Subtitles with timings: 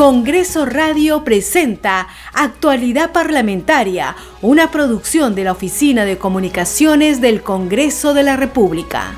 [0.00, 8.22] Congreso Radio presenta Actualidad Parlamentaria, una producción de la Oficina de Comunicaciones del Congreso de
[8.22, 9.12] la República.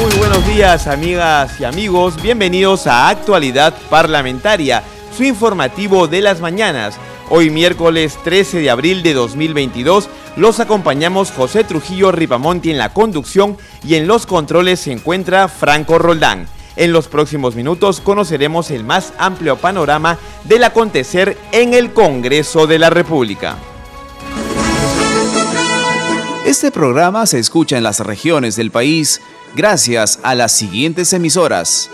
[0.00, 4.82] Muy buenos días amigas y amigos, bienvenidos a Actualidad Parlamentaria,
[5.14, 6.98] su informativo de las mañanas.
[7.28, 13.56] Hoy miércoles 13 de abril de 2022 los acompañamos José Trujillo Ripamonti en la conducción
[13.84, 16.46] y en los controles se encuentra Franco Roldán.
[16.76, 22.78] En los próximos minutos conoceremos el más amplio panorama del acontecer en el Congreso de
[22.78, 23.56] la República.
[26.46, 29.20] Este programa se escucha en las regiones del país
[29.54, 31.90] gracias a las siguientes emisoras.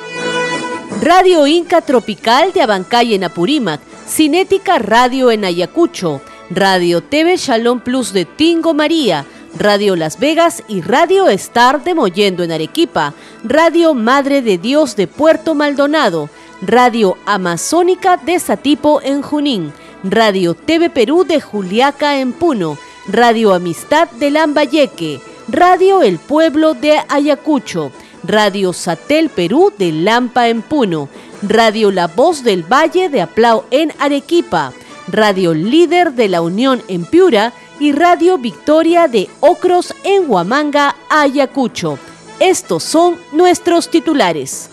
[1.02, 8.12] Radio Inca Tropical de Abancay en Apurímac, Cinética Radio en Ayacucho, Radio TV Shalom Plus
[8.12, 9.26] de Tingo María,
[9.58, 15.08] Radio Las Vegas y Radio Star de Mollendo en Arequipa, Radio Madre de Dios de
[15.08, 16.30] Puerto Maldonado,
[16.62, 19.72] Radio Amazónica de Satipo en Junín,
[20.04, 27.00] Radio TV Perú de Juliaca en Puno, Radio Amistad de Lambayeque, Radio El Pueblo de
[27.08, 27.90] Ayacucho,
[28.22, 31.08] Radio Satel Perú de Lampa en Puno,
[31.42, 34.72] Radio La Voz del Valle de Aplau en Arequipa,
[35.08, 41.98] Radio Líder de la Unión en Piura y Radio Victoria de Ocros en Huamanga, Ayacucho.
[42.40, 44.70] Estos son nuestros titulares.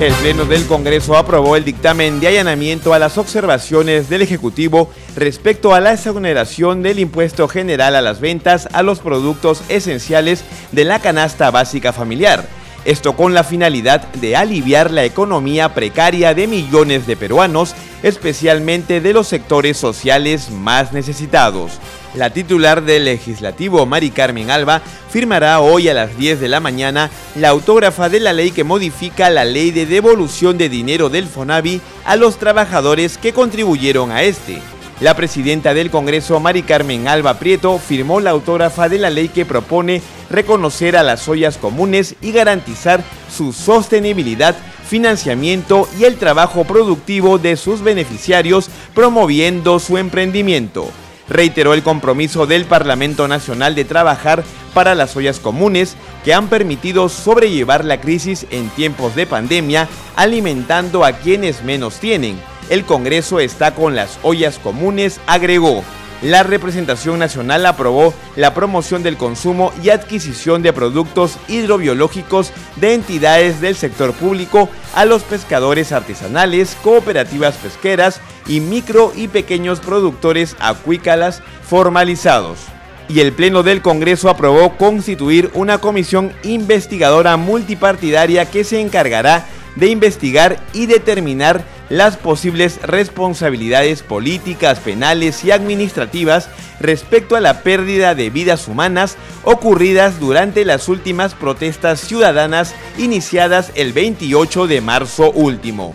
[0.00, 5.72] El Pleno del Congreso aprobó el dictamen de allanamiento a las observaciones del Ejecutivo respecto
[5.72, 10.98] a la exoneración del impuesto general a las ventas a los productos esenciales de la
[10.98, 12.46] canasta básica familiar
[12.86, 19.12] esto con la finalidad de aliviar la economía precaria de millones de peruanos, especialmente de
[19.12, 21.72] los sectores sociales más necesitados.
[22.14, 27.10] La titular del legislativo, Mari Carmen Alba, firmará hoy a las 10 de la mañana
[27.34, 31.80] la autógrafa de la ley que modifica la ley de devolución de dinero del FONAVI
[32.04, 34.62] a los trabajadores que contribuyeron a este.
[35.00, 39.44] La presidenta del Congreso, Mari Carmen Alba Prieto, firmó la autógrafa de la ley que
[39.44, 44.56] propone reconocer a las ollas comunes y garantizar su sostenibilidad,
[44.88, 50.88] financiamiento y el trabajo productivo de sus beneficiarios, promoviendo su emprendimiento.
[51.28, 54.44] Reiteró el compromiso del Parlamento Nacional de trabajar
[54.74, 61.04] para las ollas comunes que han permitido sobrellevar la crisis en tiempos de pandemia, alimentando
[61.04, 62.38] a quienes menos tienen
[62.68, 65.84] el Congreso está con las ollas comunes, agregó.
[66.22, 73.60] La representación nacional aprobó la promoción del consumo y adquisición de productos hidrobiológicos de entidades
[73.60, 81.42] del sector público a los pescadores artesanales, cooperativas pesqueras y micro y pequeños productores acuícolas
[81.62, 82.60] formalizados.
[83.08, 89.88] Y el Pleno del Congreso aprobó constituir una comisión investigadora multipartidaria que se encargará de
[89.88, 96.48] investigar y determinar las posibles responsabilidades políticas, penales y administrativas
[96.80, 103.92] respecto a la pérdida de vidas humanas ocurridas durante las últimas protestas ciudadanas iniciadas el
[103.92, 105.94] 28 de marzo último.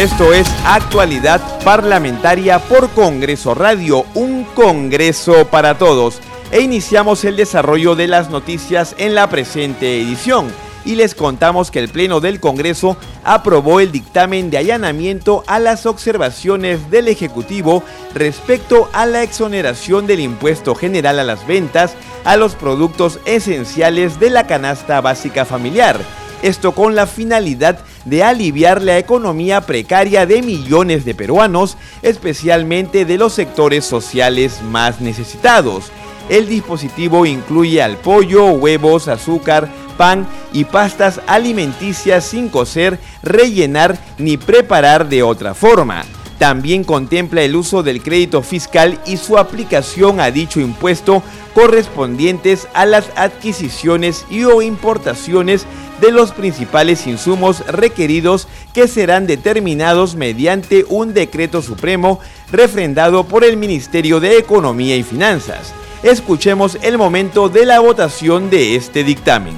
[0.00, 6.20] Esto es Actualidad Parlamentaria por Congreso Radio, un Congreso para todos.
[6.50, 10.50] E iniciamos el desarrollo de las noticias en la presente edición.
[10.86, 15.84] Y les contamos que el Pleno del Congreso aprobó el dictamen de allanamiento a las
[15.84, 17.82] observaciones del Ejecutivo
[18.14, 21.94] respecto a la exoneración del impuesto general a las ventas
[22.24, 26.00] a los productos esenciales de la canasta básica familiar.
[26.42, 33.18] Esto con la finalidad de aliviar la economía precaria de millones de peruanos, especialmente de
[33.18, 35.92] los sectores sociales más necesitados.
[36.30, 39.68] El dispositivo incluye al pollo, huevos, azúcar,
[39.98, 46.04] pan y pastas alimenticias sin cocer, rellenar ni preparar de otra forma.
[46.38, 51.22] También contempla el uso del crédito fiscal y su aplicación a dicho impuesto
[51.54, 55.66] correspondientes a las adquisiciones y o importaciones
[56.00, 62.20] de los principales insumos requeridos que serán determinados mediante un decreto supremo
[62.50, 65.72] refrendado por el Ministerio de Economía y Finanzas.
[66.02, 69.54] Escuchemos el momento de la votación de este dictamen.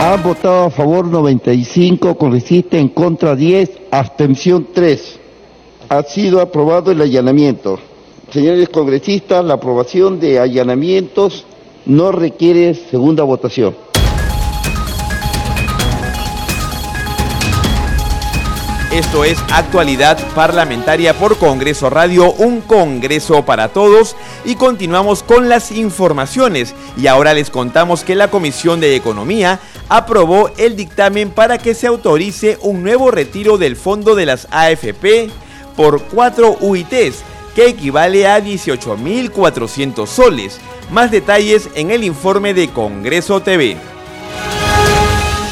[0.00, 5.18] Han votado a favor 95, con resiste en contra 10, abstención 3.
[5.90, 7.78] Ha sido aprobado el allanamiento.
[8.32, 11.44] Señores congresistas, la aprobación de allanamientos
[11.84, 13.74] no requiere segunda votación.
[19.00, 24.14] Esto es Actualidad Parlamentaria por Congreso Radio, un Congreso para todos.
[24.44, 26.74] Y continuamos con las informaciones.
[26.98, 29.58] Y ahora les contamos que la Comisión de Economía
[29.88, 35.30] aprobó el dictamen para que se autorice un nuevo retiro del fondo de las AFP
[35.76, 37.24] por 4 UITs,
[37.54, 40.60] que equivale a 18.400 soles.
[40.90, 43.78] Más detalles en el informe de Congreso TV.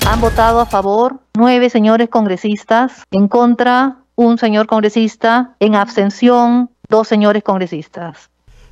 [0.09, 7.07] Han votado a favor nueve señores congresistas, en contra un señor congresista, en abstención dos
[7.07, 8.31] señores congresistas.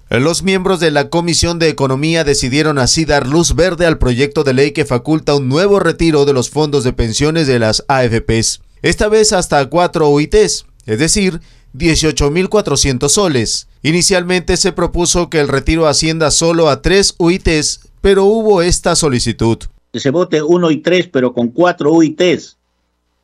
[0.09, 4.55] Los miembros de la Comisión de Economía decidieron así dar luz verde al proyecto de
[4.55, 9.09] ley que faculta un nuevo retiro de los fondos de pensiones de las AFPs, esta
[9.09, 11.43] vez hasta cuatro UITs, es decir,
[11.75, 13.69] 18.400 soles.
[13.83, 19.59] Inicialmente se propuso que el retiro ascienda solo a tres UITs, pero hubo esta solicitud
[20.01, 22.57] se vote uno y tres, pero con cuatro UITs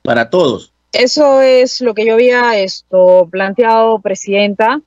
[0.02, 0.72] para todos.
[0.92, 4.80] Eso es lo que yo había esto planteado, Presidenta,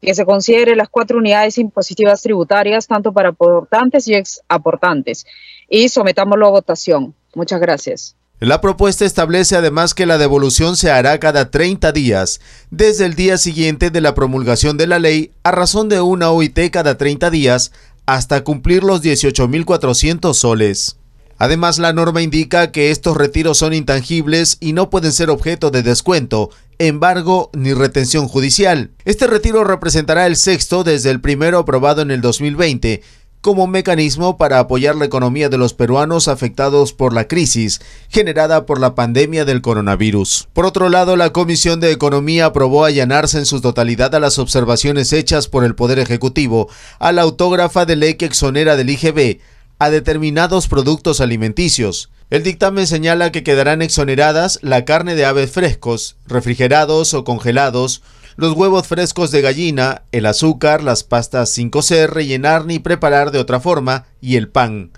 [0.00, 5.26] que se considere las cuatro unidades impositivas tributarias, tanto para aportantes y ex aportantes,
[5.68, 7.14] y sometámoslo a votación.
[7.34, 8.14] Muchas gracias.
[8.40, 12.40] La propuesta establece además que la devolución se hará cada 30 días,
[12.70, 16.70] desde el día siguiente de la promulgación de la ley, a razón de una OIT
[16.70, 17.72] cada 30 días,
[18.06, 20.96] hasta cumplir los 18.400 soles.
[21.44, 25.82] Además, la norma indica que estos retiros son intangibles y no pueden ser objeto de
[25.82, 26.48] descuento,
[26.78, 28.92] embargo ni retención judicial.
[29.04, 33.02] Este retiro representará el sexto desde el primero aprobado en el 2020
[33.42, 38.80] como mecanismo para apoyar la economía de los peruanos afectados por la crisis generada por
[38.80, 40.48] la pandemia del coronavirus.
[40.54, 45.12] Por otro lado, la Comisión de Economía aprobó allanarse en su totalidad a las observaciones
[45.12, 49.40] hechas por el Poder Ejecutivo a la autógrafa de ley que exonera del IGB
[49.78, 52.10] a determinados productos alimenticios.
[52.30, 58.02] El dictamen señala que quedarán exoneradas la carne de aves frescos, refrigerados o congelados,
[58.36, 63.38] los huevos frescos de gallina, el azúcar, las pastas sin cocer, rellenar ni preparar de
[63.38, 64.90] otra forma y el pan.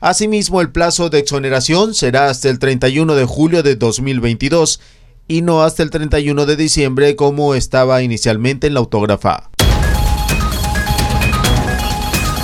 [0.00, 4.80] Asimismo, el plazo de exoneración será hasta el 31 de julio de 2022
[5.28, 9.50] y no hasta el 31 de diciembre como estaba inicialmente en la autógrafa.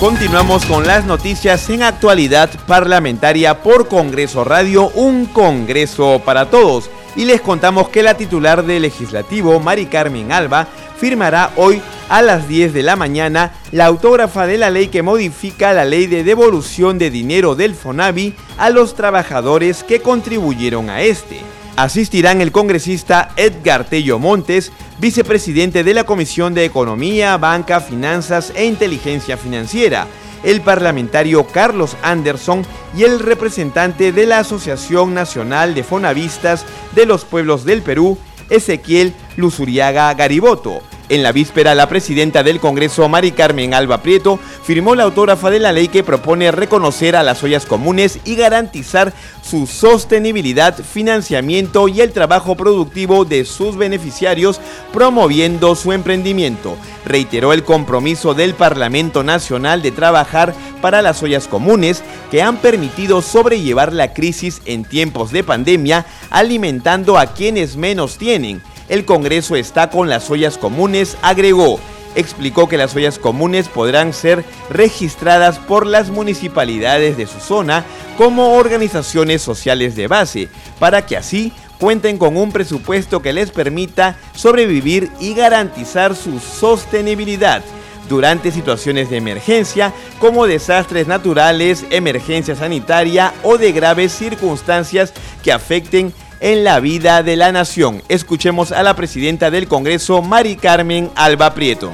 [0.01, 6.91] Continuamos con las noticias en actualidad parlamentaria por Congreso Radio, un Congreso para todos.
[7.17, 12.47] Y les contamos que la titular del legislativo, Mari Carmen Alba, firmará hoy a las
[12.47, 16.99] 10 de la mañana la autógrafa de la ley que modifica la ley de devolución
[16.99, 21.41] de dinero del FONAVI a los trabajadores que contribuyeron a este.
[21.77, 28.65] Asistirán el congresista Edgar Tello Montes, vicepresidente de la Comisión de Economía, Banca, Finanzas e
[28.65, 30.07] Inteligencia Financiera,
[30.43, 32.65] el parlamentario Carlos Anderson
[32.97, 36.65] y el representante de la Asociación Nacional de Fonavistas
[36.95, 38.17] de los Pueblos del Perú,
[38.49, 40.81] Ezequiel Luzuriaga Gariboto.
[41.09, 45.61] En la víspera, la presidenta del Congreso, Mari Carmen Alba Prieto, firmó la autógrafa de
[45.61, 52.01] la ley que propone reconocer a las ollas comunes y garantizar su sostenibilidad, financiamiento y
[52.01, 54.61] el trabajo productivo de sus beneficiarios,
[54.93, 56.77] promoviendo su emprendimiento.
[57.05, 62.03] Reiteró el compromiso del Parlamento Nacional de trabajar para las ollas comunes
[62.33, 68.61] que han permitido sobrellevar la crisis en tiempos de pandemia, alimentando a quienes menos tienen
[68.89, 71.81] el Congreso está con las ollas comunes, agregó.
[72.15, 77.85] Explicó que las ollas comunes podrán ser registradas por las municipalidades de su zona
[78.17, 84.17] como organizaciones sociales de base, para que así cuenten con un presupuesto que les permita
[84.35, 87.63] sobrevivir y garantizar su sostenibilidad
[88.09, 95.13] durante situaciones de emergencia como desastres naturales, emergencia sanitaria o de graves circunstancias
[95.43, 98.03] que afecten en la vida de la nación.
[98.09, 101.91] Escuchemos a la presidenta del Congreso, Mari Carmen Alba Prieto.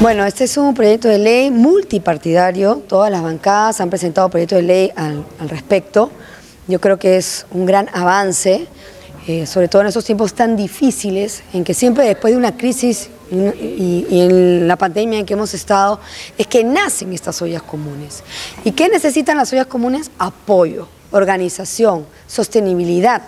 [0.00, 2.76] Bueno, este es un proyecto de ley multipartidario.
[2.88, 6.10] Todas las bancadas han presentado proyectos de ley al, respecto.
[6.68, 8.66] Yo creo que es un gran avance,
[9.26, 13.10] eh, sobre todo en estos tiempos tan difíciles, en que siempre después de una crisis
[13.30, 16.00] y, y, en la pandemia en que hemos estado,
[16.38, 18.22] es que nacen estas ollas comunes.
[18.64, 20.10] ¿Y qué necesitan las ollas comunes?
[20.18, 23.22] Apoyo organización, sostenibilidad.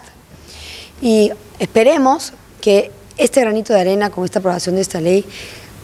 [1.00, 5.24] Y esperemos que este granito de arena con esta aprobación de esta ley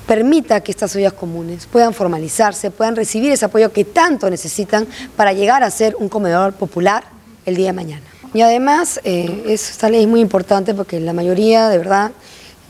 [0.07, 4.87] permita que estas ollas comunes puedan formalizarse, puedan recibir ese apoyo que tanto necesitan
[5.17, 7.05] para llegar a ser un comedor popular
[7.45, 8.03] el día de mañana.
[8.33, 12.13] Y además, eh, esta ley es muy importante porque la mayoría, de verdad,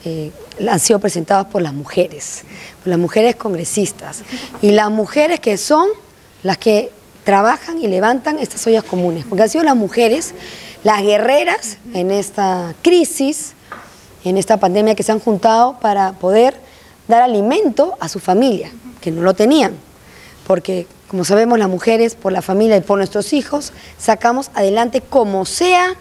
[0.04, 0.30] eh,
[0.68, 2.42] han sido presentados por las mujeres,
[2.82, 4.22] por las mujeres congresistas
[4.62, 5.88] y las mujeres que son
[6.42, 6.90] las que
[7.28, 10.32] trabajan y levantan estas ollas comunes, porque han sido las mujeres
[10.82, 13.52] las guerreras en esta crisis,
[14.24, 16.54] en esta pandemia que se han juntado para poder
[17.06, 19.72] dar alimento a su familia, que no lo tenían,
[20.46, 25.44] porque como sabemos las mujeres por la familia y por nuestros hijos sacamos adelante como
[25.44, 25.96] sea,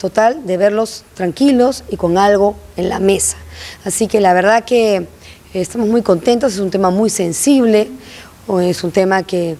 [0.00, 3.36] total, de verlos tranquilos y con algo en la mesa.
[3.84, 5.06] Así que la verdad que
[5.54, 7.88] estamos muy contentos, es un tema muy sensible,
[8.60, 9.56] es un tema que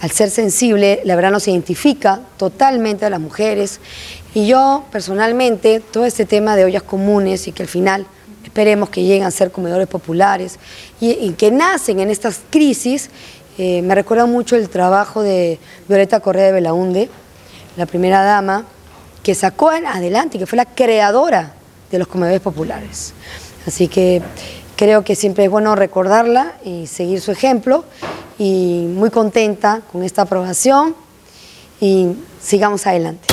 [0.00, 3.80] al ser sensible, la verdad nos identifica totalmente a las mujeres.
[4.34, 8.06] Y yo personalmente, todo este tema de ollas comunes y que al final
[8.44, 10.58] esperemos que lleguen a ser comedores populares
[11.00, 13.10] y, que nacen en estas crisis,
[13.58, 17.08] eh, me recuerda mucho el trabajo de Violeta Correa de Belaunde,
[17.76, 18.64] la primera dama,
[19.22, 21.54] que sacó adelante que fue la creadora
[21.90, 23.14] de los comedores populares.
[23.66, 24.22] Así que
[24.78, 27.84] creo que siempre es bueno recordarla y seguir su ejemplo
[28.38, 30.94] y muy contenta con esta aprobación
[31.80, 33.26] y sigamos adelante.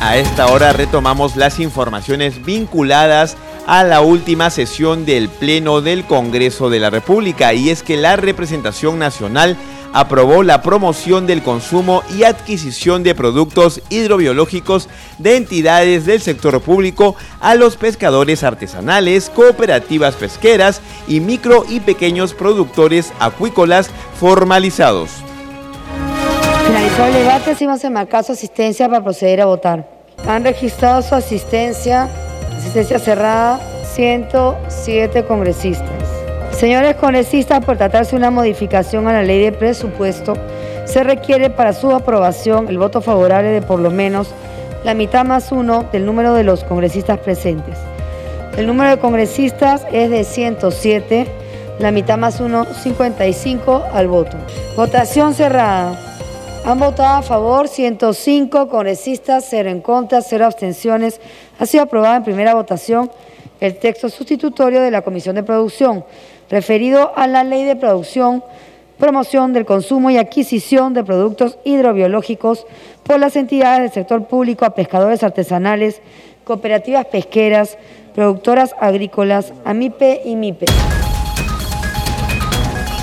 [0.00, 3.36] A esta hora retomamos las informaciones vinculadas
[3.68, 8.16] a la última sesión del Pleno del Congreso de la República y es que la
[8.16, 9.56] representación nacional
[9.92, 17.16] aprobó la promoción del consumo y adquisición de productos hidrobiológicos de entidades del sector público
[17.40, 25.10] a los pescadores artesanales, cooperativas pesqueras y micro y pequeños productores acuícolas formalizados.
[26.66, 29.88] Finalizó el debate, se a marcar su asistencia para proceder a votar.
[30.26, 32.08] Han registrado su asistencia,
[32.56, 33.60] asistencia cerrada,
[33.94, 36.09] 107 congresistas.
[36.60, 40.34] Señores congresistas, por tratarse una modificación a la ley de presupuesto,
[40.84, 44.28] se requiere para su aprobación el voto favorable de por lo menos
[44.84, 47.78] la mitad más uno del número de los congresistas presentes.
[48.58, 51.28] El número de congresistas es de 107,
[51.78, 54.36] la mitad más uno, 55 al voto.
[54.76, 55.98] Votación cerrada.
[56.66, 61.22] Han votado a favor 105 congresistas, 0 en contra, 0 abstenciones.
[61.58, 63.10] Ha sido aprobado en primera votación
[63.60, 66.04] el texto sustitutorio de la Comisión de Producción
[66.50, 68.44] referido a la Ley de Producción,
[68.98, 72.66] Promoción del Consumo y Adquisición de Productos Hidrobiológicos
[73.02, 76.02] por las entidades del sector público a pescadores artesanales,
[76.44, 77.78] cooperativas pesqueras,
[78.14, 80.66] productoras agrícolas, AMIPE y MIPE.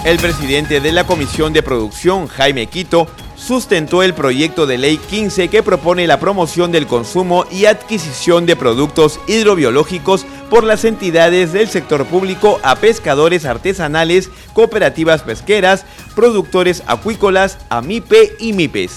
[0.06, 5.48] El presidente de la Comisión de Producción, Jaime Quito, sustentó el proyecto de ley 15
[5.48, 11.68] que propone la promoción del consumo y adquisición de productos hidrobiológicos por las entidades del
[11.68, 15.86] sector público a pescadores artesanales, cooperativas pesqueras,
[16.16, 18.92] productores acuícolas, AMIPE y MIPES.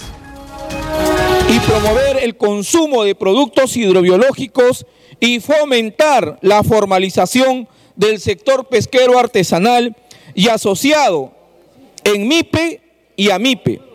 [1.48, 4.86] Y promover el consumo de productos hidrobiológicos
[5.18, 9.96] y fomentar la formalización del sector pesquero artesanal
[10.34, 11.32] y asociado
[12.04, 12.80] en MIPE
[13.16, 13.90] y AMIPE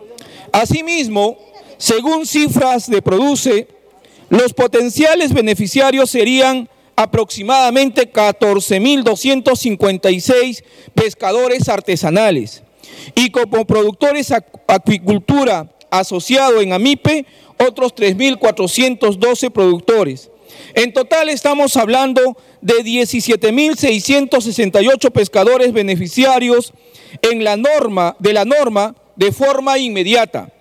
[0.56, 1.36] Asimismo,
[1.76, 3.68] según cifras de Produce,
[4.30, 12.62] los potenciales beneficiarios serían aproximadamente 14.256 pescadores artesanales
[13.14, 14.32] y como productores
[14.66, 17.26] acuicultura asociado en AMIPE,
[17.58, 20.30] otros 3.412 productores.
[20.74, 26.72] En total estamos hablando de 17.668 pescadores beneficiarios
[27.22, 30.52] en la norma, de la norma de forma inmediata,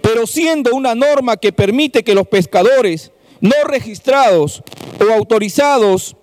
[0.00, 3.12] pero siendo una norma que permite que los pescadores
[3.44, 4.62] no registrados
[4.98, 6.16] o autorizados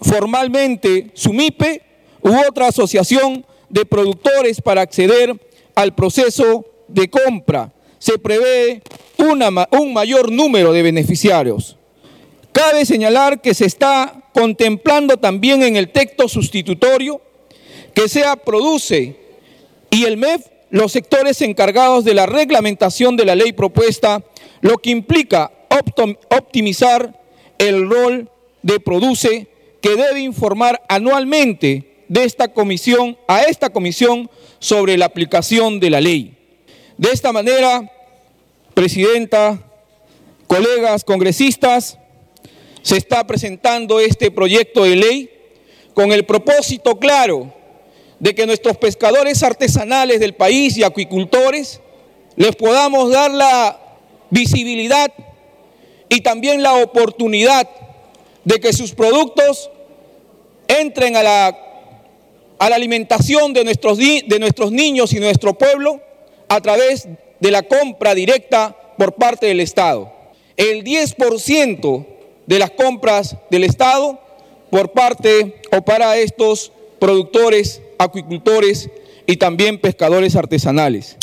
[0.00, 1.82] formalmente SUMIPE
[2.22, 5.34] u otra asociación de productores para acceder
[5.74, 7.72] al proceso de compra.
[7.98, 8.80] Se prevé
[9.18, 11.76] un mayor número de beneficiarios.
[12.52, 17.20] Cabe señalar que se está contemplando también en el texto sustitutorio
[17.92, 19.16] que sea produce
[19.90, 24.22] y el MEF los sectores encargados de la reglamentación de la ley propuesta,
[24.60, 25.50] lo que implica
[26.28, 27.18] optimizar
[27.58, 28.30] el rol
[28.62, 29.48] de Produce,
[29.80, 36.00] que debe informar anualmente de esta comisión, a esta comisión sobre la aplicación de la
[36.00, 36.36] ley.
[36.98, 37.90] De esta manera,
[38.74, 39.58] Presidenta,
[40.46, 41.98] colegas congresistas,
[42.82, 45.30] se está presentando este proyecto de ley
[45.92, 47.52] con el propósito claro
[48.18, 51.80] de que nuestros pescadores artesanales del país y acuicultores
[52.36, 53.78] les podamos dar la
[54.30, 55.12] visibilidad
[56.10, 57.66] y también la oportunidad
[58.44, 59.70] de que sus productos
[60.68, 61.58] entren a la,
[62.58, 66.00] a la alimentación de nuestros, de nuestros niños y nuestro pueblo
[66.48, 70.12] a través de la compra directa por parte del Estado.
[70.56, 72.06] El 10%
[72.46, 74.20] de las compras del Estado
[74.68, 78.90] por parte o para estos productores, acuicultores
[79.26, 81.16] y también pescadores artesanales.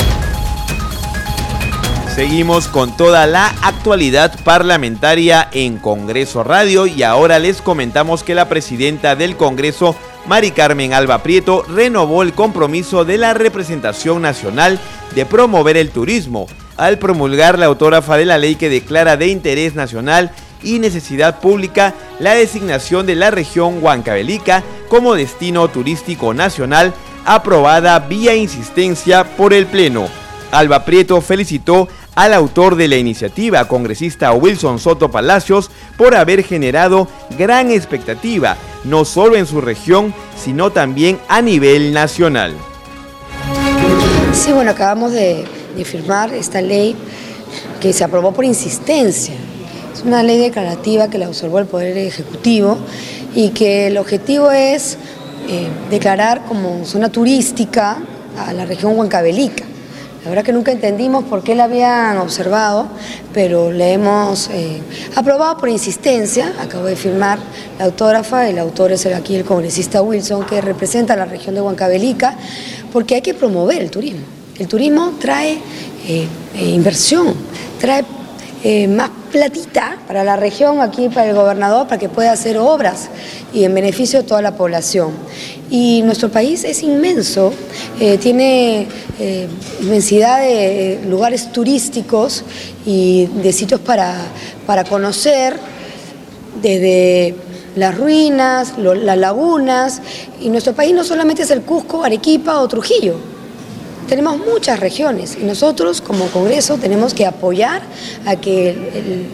[2.17, 8.49] Seguimos con toda la actualidad parlamentaria en Congreso Radio y ahora les comentamos que la
[8.49, 9.95] presidenta del Congreso,
[10.25, 14.79] Mari Carmen Alba Prieto, renovó el compromiso de la representación nacional
[15.13, 19.75] de promover el turismo al promulgar la autógrafa de la ley que declara de interés
[19.75, 20.31] nacional
[20.63, 26.95] y necesidad pública la designación de la región Huancavelica como destino turístico nacional
[27.25, 30.07] aprobada vía insistencia por el Pleno.
[30.51, 37.07] Alba Prieto felicitó al autor de la iniciativa, congresista Wilson Soto Palacios, por haber generado
[37.37, 42.55] gran expectativa, no solo en su región, sino también a nivel nacional.
[44.33, 45.45] Sí, bueno, acabamos de,
[45.85, 46.95] firmar esta ley
[47.79, 49.35] que se aprobó por insistencia.
[49.93, 52.79] Es una ley declarativa que la observó el Poder Ejecutivo
[53.35, 54.97] y que el objetivo es
[55.47, 57.99] eh, declarar como zona turística
[58.43, 59.76] a la región Huancavelica.
[60.27, 62.89] La verdad que nunca entendimos por qué la habían observado,
[63.33, 64.81] pero le hemos eh,
[65.15, 66.53] aprobado por insistencia.
[66.59, 67.39] Acabo de firmar
[67.79, 71.61] la autógrafa, el autor es aquí el congresista Wilson, que representa a la región de
[71.61, 72.35] Huancavelica,
[72.91, 74.19] porque hay que promover el turismo.
[74.59, 75.53] El turismo trae
[76.05, 77.33] eh, eh, inversión,
[77.79, 78.03] trae
[78.89, 83.09] más platita para la región, aquí para el gobernador, para que pueda hacer obras
[83.53, 85.11] y en beneficio de toda la población.
[85.69, 87.53] Y nuestro país es inmenso,
[87.99, 88.87] eh, tiene
[89.19, 89.47] eh,
[89.81, 92.43] inmensidad de lugares turísticos
[92.85, 94.15] y de sitios para,
[94.65, 95.57] para conocer,
[96.61, 97.35] desde
[97.75, 100.01] las ruinas, las lagunas,
[100.41, 103.15] y nuestro país no solamente es el Cusco, Arequipa o Trujillo,
[104.07, 107.81] tenemos muchas regiones y nosotros como Congreso tenemos que apoyar
[108.25, 109.27] a que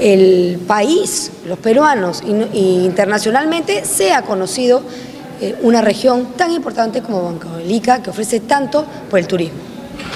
[0.00, 4.82] el, país, los peruanos e internacionalmente sea conocido
[5.40, 9.58] eh, una región tan importante como Bancabelica que ofrece tanto por el turismo.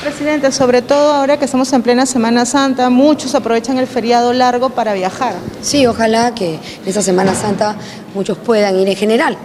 [0.02, 4.70] Presidente, sobre todo ahora que estamos en plena Semana Santa, muchos aprovechan el feriado largo
[4.70, 5.34] para viajar.
[5.62, 7.76] Sí, ojalá que en esta Semana Santa
[8.14, 9.38] muchos puedan ir en general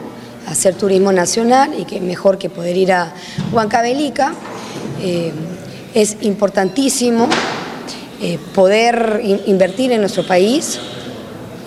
[0.47, 3.13] hacer turismo nacional y que mejor que poder ir a
[3.51, 4.33] Huancavelica.
[5.01, 5.31] Eh,
[5.93, 7.27] es importantísimo
[8.21, 10.79] eh, poder invertir en nuestro país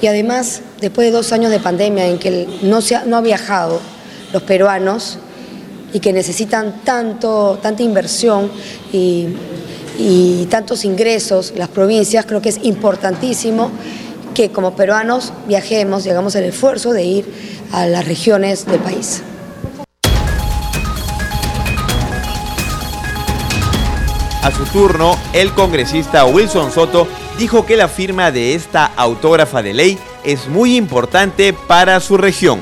[0.03, 3.21] y además después de dos años de pandemia en que no, se ha, no ha
[3.21, 3.81] viajado
[4.33, 5.19] los peruanos
[5.93, 8.51] y que necesitan tanto, tanta inversión
[8.93, 9.29] y,
[9.99, 13.71] y tantos ingresos, las provincias, creo que es importantísimo
[14.37, 17.25] que como peruanos viajemos y hagamos el esfuerzo de ir
[17.73, 19.23] a las regiones del país.
[24.43, 29.73] A su turno, el congresista Wilson Soto dijo que la firma de esta autógrafa de
[29.73, 32.61] ley es muy importante para su región.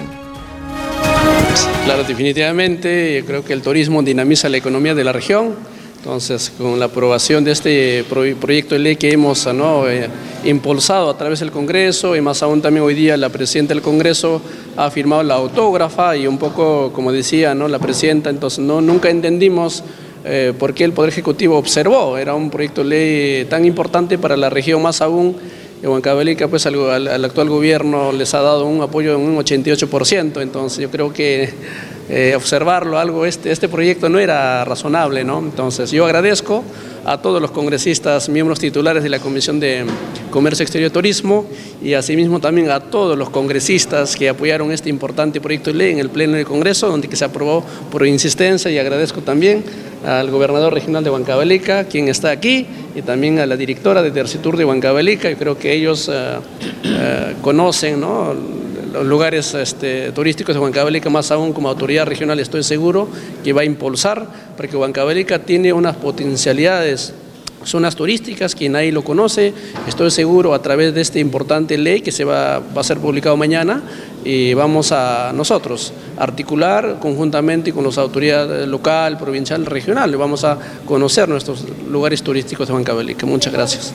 [1.84, 5.56] Claro, definitivamente, creo que el turismo dinamiza la economía de la región
[6.04, 9.88] entonces, con la aprobación de este proyecto de ley que hemos ¿no?
[9.88, 10.06] Eh,
[10.44, 14.42] impulsado a través del Congreso y más aún también hoy día la Presidenta del Congreso
[14.76, 17.68] ha firmado la autógrafa y un poco, como decía ¿no?
[17.68, 19.82] la Presidenta, entonces no, nunca entendimos
[20.26, 24.36] eh, por qué el Poder Ejecutivo observó, era un proyecto de ley tan importante para
[24.36, 25.34] la región más aún
[25.82, 30.42] en Huancavelica pues al, al, actual gobierno les ha dado un apoyo en un 88%,
[30.42, 31.48] entonces yo creo que
[32.08, 35.38] eh, observarlo, algo, este, este proyecto no era razonable, ¿no?
[35.38, 36.62] Entonces yo agradezco
[37.04, 39.84] a todos los congresistas, miembros titulares de la Comisión de
[40.30, 41.46] Comercio Exterior y Turismo
[41.82, 45.98] y asimismo también a todos los congresistas que apoyaron este importante proyecto de ley en
[45.98, 49.64] el Pleno del Congreso, donde que se aprobó por insistencia y agradezco también
[50.04, 54.56] al gobernador regional de Huancavelica, quien está aquí, y también a la directora de Tercitur
[54.56, 56.36] de Huancavelica, yo creo que ellos eh,
[56.84, 58.34] eh, conocen, ¿no?
[58.94, 63.08] Los lugares este, turísticos de Huancavelica, más aún como autoridad regional estoy seguro
[63.42, 64.26] que va a impulsar,
[64.56, 67.12] porque Huancavelica tiene unas potencialidades
[67.64, 69.52] zonas turísticas, quien ahí lo conoce,
[69.88, 73.36] estoy seguro a través de esta importante ley que se va, va, a ser publicado
[73.36, 73.82] mañana
[74.22, 81.28] y vamos a nosotros articular conjuntamente con las autoridades local, provincial, regional, vamos a conocer
[81.28, 83.26] nuestros lugares turísticos de Huancavelica.
[83.26, 83.94] Muchas gracias.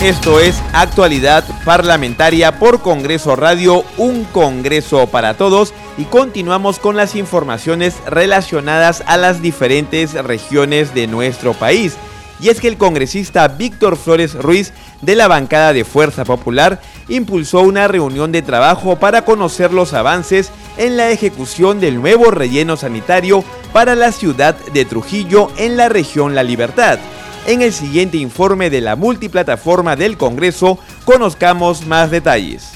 [0.00, 7.14] Esto es Actualidad Parlamentaria por Congreso Radio, un Congreso para todos y continuamos con las
[7.14, 11.98] informaciones relacionadas a las diferentes regiones de nuestro país.
[12.40, 17.60] Y es que el congresista Víctor Flores Ruiz de la bancada de Fuerza Popular impulsó
[17.60, 23.44] una reunión de trabajo para conocer los avances en la ejecución del nuevo relleno sanitario
[23.74, 26.98] para la ciudad de Trujillo en la región La Libertad
[27.46, 32.72] En el siguiente informe de la multiplataforma del Congreso conozcamos más detalles.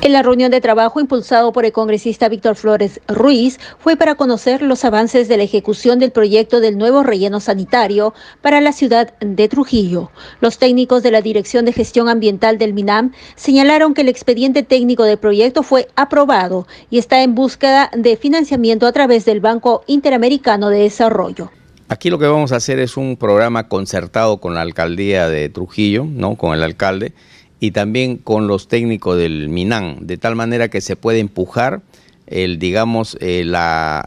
[0.00, 4.62] En la reunión de trabajo impulsado por el congresista Víctor Flores Ruiz fue para conocer
[4.62, 9.48] los avances de la ejecución del proyecto del nuevo relleno sanitario para la ciudad de
[9.48, 10.10] Trujillo.
[10.40, 15.04] Los técnicos de la Dirección de Gestión Ambiental del MINAM señalaron que el expediente técnico
[15.04, 20.68] del proyecto fue aprobado y está en búsqueda de financiamiento a través del Banco Interamericano
[20.68, 21.50] de Desarrollo.
[21.90, 26.04] Aquí lo que vamos a hacer es un programa concertado con la alcaldía de Trujillo,
[26.04, 26.36] ¿no?
[26.36, 27.14] con el alcalde
[27.60, 31.80] y también con los técnicos del MINAN, de tal manera que se puede empujar
[32.26, 34.06] el, digamos, eh, la,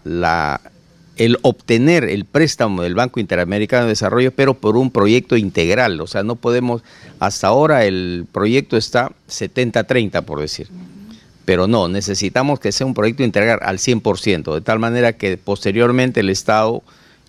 [1.17, 6.00] el obtener el préstamo del Banco Interamericano de Desarrollo, pero por un proyecto integral.
[6.02, 6.84] O sea, no podemos,
[7.20, 10.67] hasta ahora el proyecto está 70-30, por decir.
[11.46, 16.20] Pero no, necesitamos que sea un proyecto integral al 100%, de tal manera que posteriormente
[16.20, 16.84] el Estado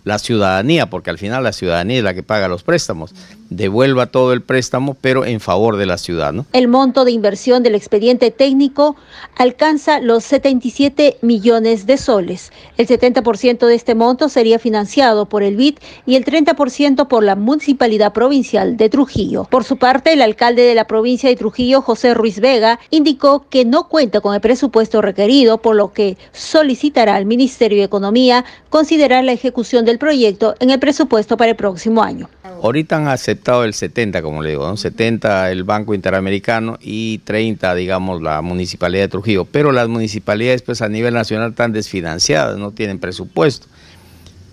[0.04, 3.14] la ciudadanía, porque al final la ciudadanía es la que paga los préstamos,
[3.56, 6.32] devuelva todo el préstamo, pero en favor de la ciudad.
[6.32, 6.46] ¿no?
[6.52, 8.96] El monto de inversión del expediente técnico
[9.36, 12.52] alcanza los 77 millones de soles.
[12.76, 17.36] El 70% de este monto sería financiado por el BID y el 30% por la
[17.36, 19.44] Municipalidad Provincial de Trujillo.
[19.44, 23.64] Por su parte, el alcalde de la provincia de Trujillo, José Ruiz Vega, indicó que
[23.64, 29.24] no cuenta con el presupuesto requerido, por lo que solicitará al Ministerio de Economía considerar
[29.24, 32.28] la ejecución del proyecto en el presupuesto para el próximo año.
[32.62, 34.76] Ahorita han aceptado el 70, como le digo, ¿no?
[34.76, 39.44] 70 el Banco Interamericano y 30, digamos, la Municipalidad de Trujillo.
[39.44, 43.66] Pero las municipalidades, pues a nivel nacional, están desfinanciadas, no tienen presupuesto.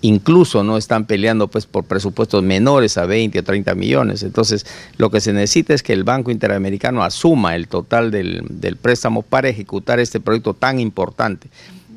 [0.02, 4.22] Incluso no están peleando pues por presupuestos menores a 20 o 30 millones.
[4.22, 8.76] Entonces, lo que se necesita es que el Banco Interamericano asuma el total del, del
[8.76, 11.48] préstamo para ejecutar este proyecto tan importante.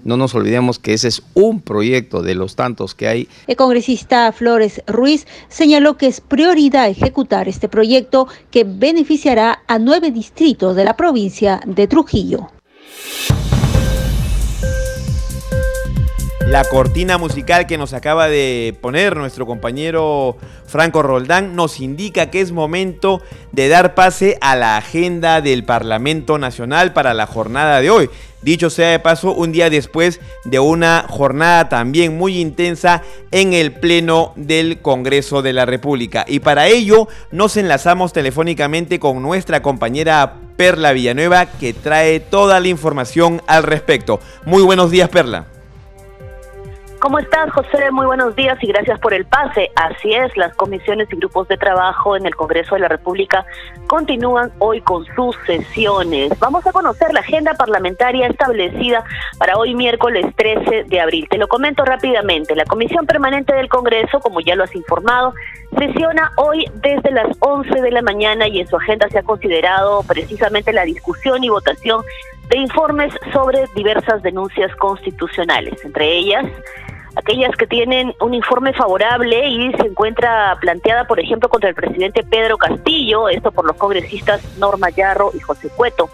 [0.03, 3.27] No nos olvidemos que ese es un proyecto de los tantos que hay.
[3.47, 10.11] El congresista Flores Ruiz señaló que es prioridad ejecutar este proyecto que beneficiará a nueve
[10.11, 12.49] distritos de la provincia de Trujillo.
[16.47, 22.41] La cortina musical que nos acaba de poner nuestro compañero Franco Roldán nos indica que
[22.41, 27.89] es momento de dar pase a la agenda del Parlamento Nacional para la jornada de
[27.89, 28.09] hoy.
[28.41, 33.01] Dicho sea de paso, un día después de una jornada también muy intensa
[33.31, 36.25] en el Pleno del Congreso de la República.
[36.27, 42.67] Y para ello nos enlazamos telefónicamente con nuestra compañera Perla Villanueva que trae toda la
[42.67, 44.19] información al respecto.
[44.45, 45.47] Muy buenos días, Perla.
[47.03, 47.91] ¿Cómo estás, José?
[47.91, 49.69] Muy buenos días y gracias por el pase.
[49.75, 53.45] Así es, las comisiones y grupos de trabajo en el Congreso de la República
[53.87, 56.31] continúan hoy con sus sesiones.
[56.39, 59.03] Vamos a conocer la agenda parlamentaria establecida
[59.37, 61.27] para hoy miércoles 13 de abril.
[61.29, 62.55] Te lo comento rápidamente.
[62.55, 65.33] La Comisión Permanente del Congreso, como ya lo has informado,
[65.77, 70.03] sesiona hoy desde las 11 de la mañana y en su agenda se ha considerado
[70.03, 72.01] precisamente la discusión y votación
[72.49, 76.45] de informes sobre diversas denuncias constitucionales, entre ellas
[77.15, 82.23] aquellas que tienen un informe favorable y se encuentra planteada, por ejemplo, contra el presidente
[82.23, 86.09] Pedro Castillo, esto por los congresistas Norma Yarro y José Cueto.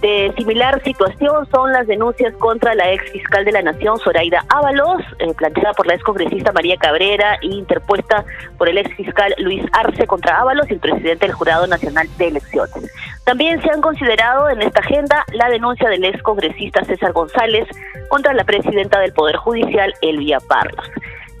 [0.00, 5.02] De similar situación son las denuncias contra la ex fiscal de la Nación, Zoraida Ábalos,
[5.18, 8.24] eh, planteada por la ex congresista María Cabrera e interpuesta
[8.56, 12.28] por el ex fiscal Luis Arce contra Ábalos y el presidente del Jurado Nacional de
[12.28, 12.90] Elecciones.
[13.24, 17.68] También se han considerado en esta agenda la denuncia del ex congresista César González
[18.08, 20.90] contra la presidenta del Poder Judicial, Elvia Parlos.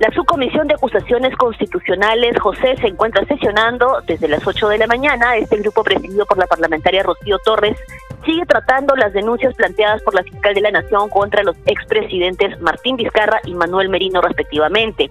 [0.00, 5.36] La subcomisión de acusaciones constitucionales, José, se encuentra sesionando desde las 8 de la mañana.
[5.36, 7.76] Este grupo presidido por la parlamentaria Rocío Torres
[8.24, 12.96] sigue tratando las denuncias planteadas por la fiscal de la Nación contra los expresidentes Martín
[12.96, 15.10] Vizcarra y Manuel Merino respectivamente.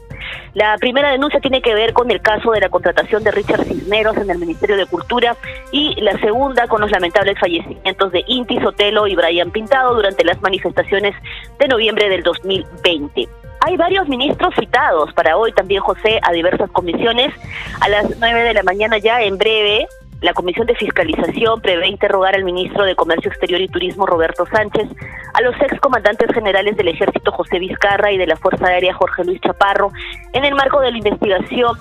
[0.55, 4.17] La primera denuncia tiene que ver con el caso de la contratación de Richard Cisneros
[4.17, 5.37] en el Ministerio de Cultura
[5.71, 10.41] y la segunda con los lamentables fallecimientos de Inti Sotelo y Brian Pintado durante las
[10.41, 11.13] manifestaciones
[11.59, 13.29] de noviembre del 2020.
[13.61, 17.33] Hay varios ministros citados para hoy también, José, a diversas comisiones.
[17.81, 19.87] A las nueve de la mañana ya, en breve,
[20.21, 24.87] la Comisión de Fiscalización prevé interrogar al ministro de Comercio Exterior y Turismo, Roberto Sánchez,
[25.33, 29.39] a los excomandantes generales del Ejército, José Vizcarra, y de la Fuerza Aérea, Jorge Luis
[29.41, 29.91] Chaparro,
[30.33, 31.77] en el marco de la investigación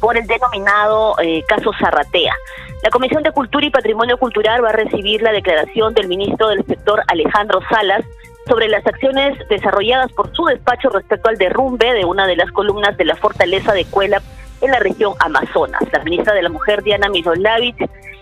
[0.00, 2.34] por el denominado eh, caso Zarratea.
[2.82, 6.66] La Comisión de Cultura y Patrimonio Cultural va a recibir la declaración del ministro del
[6.66, 8.04] sector, Alejandro Salas,
[8.46, 12.96] sobre las acciones desarrolladas por su despacho respecto al derrumbe de una de las columnas
[12.96, 14.20] de la fortaleza de Cuela
[14.60, 15.82] en la región Amazonas.
[15.92, 17.76] La ministra de la Mujer, Diana Mirolavich,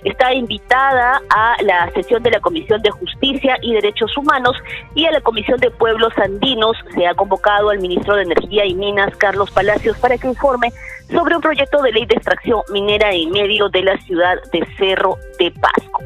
[0.04, 4.56] está invitada a la sesión de la Comisión de Justicia y Derechos Humanos
[4.94, 6.76] y a la Comisión de Pueblos Andinos.
[6.94, 10.72] Se ha convocado al ministro de Energía y Minas, Carlos Palacios, para que informe
[11.10, 15.18] sobre un proyecto de ley de extracción minera en medio de la ciudad de Cerro
[15.38, 16.02] de Pasco.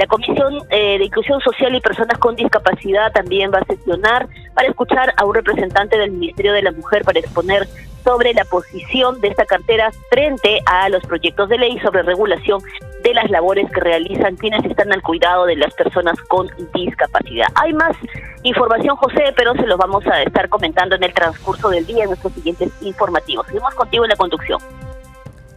[0.00, 4.66] La Comisión eh, de Inclusión Social y Personas con Discapacidad también va a sesionar para
[4.66, 7.68] escuchar a un representante del Ministerio de la Mujer para exponer
[8.02, 12.62] sobre la posición de esta cartera frente a los proyectos de ley sobre regulación
[13.02, 17.48] de las labores que realizan quienes están al cuidado de las personas con discapacidad.
[17.56, 17.94] Hay más
[18.42, 22.08] información, José, pero se los vamos a estar comentando en el transcurso del día en
[22.08, 23.46] nuestros siguientes informativos.
[23.48, 24.60] Seguimos contigo en la conducción.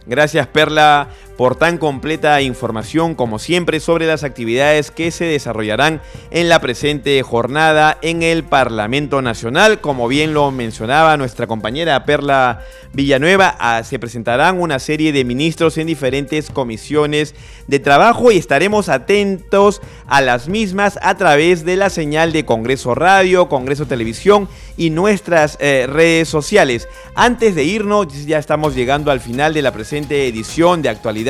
[0.06, 6.48] Gracias Perla por tan completa información como siempre sobre las actividades que se desarrollarán en
[6.48, 9.80] la presente jornada en el Parlamento Nacional.
[9.80, 12.60] Como bien lo mencionaba nuestra compañera Perla
[12.92, 17.34] Villanueva, ah, se presentarán una serie de ministros en diferentes comisiones
[17.66, 22.94] de trabajo y estaremos atentos a las mismas a través de la señal de Congreso
[22.94, 26.88] Radio, Congreso Televisión y nuestras eh, redes sociales.
[27.16, 31.23] Antes de irnos, ya estamos llegando al final de la presente edición de actualidad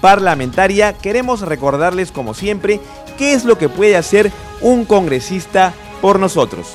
[0.00, 2.80] parlamentaria, queremos recordarles como siempre
[3.16, 4.30] qué es lo que puede hacer
[4.60, 6.74] un congresista por nosotros.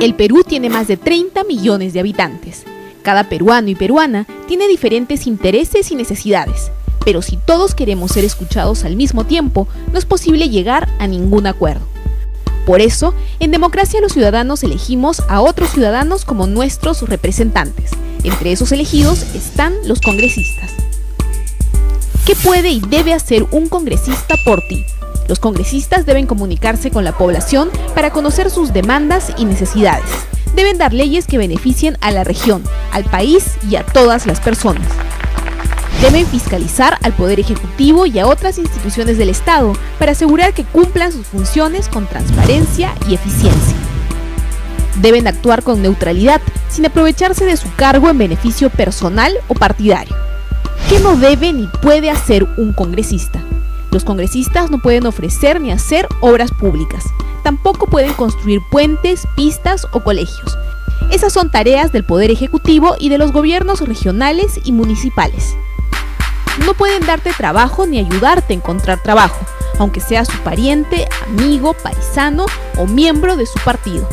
[0.00, 2.64] El Perú tiene más de 30 millones de habitantes.
[3.02, 6.70] Cada peruano y peruana tiene diferentes intereses y necesidades,
[7.04, 11.46] pero si todos queremos ser escuchados al mismo tiempo, no es posible llegar a ningún
[11.46, 11.91] acuerdo.
[12.66, 17.90] Por eso, en democracia los ciudadanos elegimos a otros ciudadanos como nuestros representantes.
[18.22, 20.70] Entre esos elegidos están los congresistas.
[22.24, 24.84] ¿Qué puede y debe hacer un congresista por ti?
[25.28, 30.10] Los congresistas deben comunicarse con la población para conocer sus demandas y necesidades.
[30.54, 34.86] Deben dar leyes que beneficien a la región, al país y a todas las personas.
[36.02, 41.12] Deben fiscalizar al Poder Ejecutivo y a otras instituciones del Estado para asegurar que cumplan
[41.12, 43.76] sus funciones con transparencia y eficiencia.
[45.00, 50.16] Deben actuar con neutralidad, sin aprovecharse de su cargo en beneficio personal o partidario.
[50.88, 53.40] ¿Qué no debe ni puede hacer un congresista?
[53.92, 57.04] Los congresistas no pueden ofrecer ni hacer obras públicas.
[57.44, 60.58] Tampoco pueden construir puentes, pistas o colegios.
[61.12, 65.54] Esas son tareas del Poder Ejecutivo y de los gobiernos regionales y municipales.
[66.58, 69.40] No pueden darte trabajo ni ayudarte a encontrar trabajo,
[69.78, 74.06] aunque sea su pariente, amigo, paisano o miembro de su partido.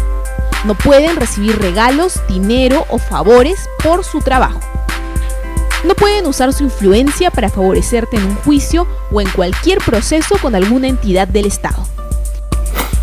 [0.66, 4.60] No pueden recibir regalos, dinero o favores por su trabajo.
[5.86, 10.56] No pueden usar su influencia para favorecerte en un juicio o en cualquier proceso con
[10.56, 11.86] alguna entidad del Estado.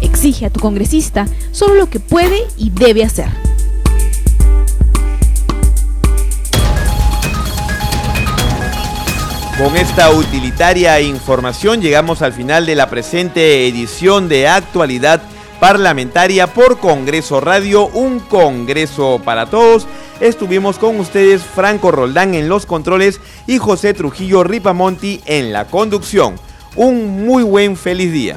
[0.01, 3.46] Exige a tu congresista solo lo que puede y debe hacer.
[9.59, 15.23] Con esta utilitaria información llegamos al final de la presente edición de Actualidad
[15.59, 19.87] Parlamentaria por Congreso Radio, un Congreso para todos.
[20.21, 26.35] Estuvimos con ustedes Franco Roldán en los controles y José Trujillo Ripamonti en la conducción.
[26.77, 28.37] Un muy buen feliz día.